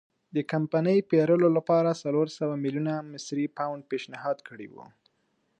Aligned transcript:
د 0.35 0.37
کمپنۍ 0.51 0.97
پېرلو 1.11 1.47
لپاره 1.57 1.99
څلور 2.03 2.27
سوه 2.37 2.53
میلیونه 2.63 2.93
مصري 3.11 3.45
پونډ 3.57 3.81
پېشنهاد 3.91 4.37
کړي 4.47 4.67
وو. 4.73 4.85